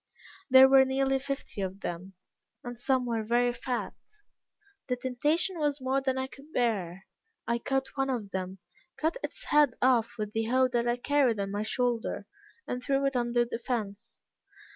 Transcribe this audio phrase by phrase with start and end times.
[0.49, 2.15] There were nearly fifty of them,
[2.63, 3.93] and some were very fat.
[4.87, 7.05] The temptation was more than I could bear.
[7.47, 8.57] I caught one of them,
[8.97, 12.25] cut its head off with the hoe that I carried on my shoulder,
[12.67, 14.23] and threw it under the fence.